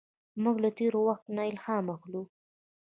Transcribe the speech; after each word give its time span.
موږ 0.43 0.55
له 0.63 0.69
تېر 0.77 0.93
وخت 1.07 1.25
نه 1.35 1.43
الهام 1.51 1.85
اخلو. 1.95 2.21